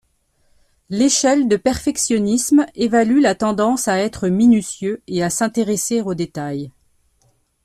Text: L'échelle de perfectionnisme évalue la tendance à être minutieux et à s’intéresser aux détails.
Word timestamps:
L'échelle 0.89 1.47
de 1.47 1.57
perfectionnisme 1.57 2.65
évalue 2.73 3.21
la 3.21 3.35
tendance 3.35 3.87
à 3.87 3.99
être 3.99 4.29
minutieux 4.29 5.03
et 5.05 5.21
à 5.21 5.29
s’intéresser 5.29 6.01
aux 6.01 6.15
détails. 6.15 6.71